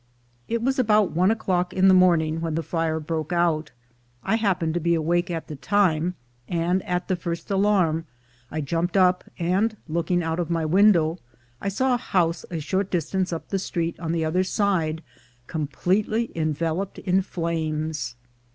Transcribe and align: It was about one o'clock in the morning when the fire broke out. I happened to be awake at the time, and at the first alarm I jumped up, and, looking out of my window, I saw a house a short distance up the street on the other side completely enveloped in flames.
It 0.47 0.63
was 0.63 0.79
about 0.79 1.11
one 1.11 1.29
o'clock 1.29 1.73
in 1.73 1.87
the 1.87 1.93
morning 1.93 2.41
when 2.41 2.55
the 2.55 2.63
fire 2.63 2.99
broke 2.99 3.31
out. 3.31 3.69
I 4.23 4.35
happened 4.37 4.73
to 4.73 4.79
be 4.79 4.95
awake 4.95 5.29
at 5.29 5.47
the 5.47 5.55
time, 5.55 6.15
and 6.47 6.81
at 6.87 7.07
the 7.07 7.15
first 7.15 7.51
alarm 7.51 8.07
I 8.49 8.61
jumped 8.61 8.97
up, 8.97 9.23
and, 9.37 9.77
looking 9.87 10.23
out 10.23 10.39
of 10.39 10.49
my 10.49 10.65
window, 10.65 11.19
I 11.61 11.69
saw 11.69 11.93
a 11.93 11.97
house 11.97 12.45
a 12.49 12.59
short 12.59 12.89
distance 12.89 13.31
up 13.31 13.49
the 13.49 13.59
street 13.59 13.99
on 13.99 14.11
the 14.11 14.25
other 14.25 14.43
side 14.43 15.03
completely 15.45 16.35
enveloped 16.35 16.97
in 16.97 17.21
flames. 17.21 18.15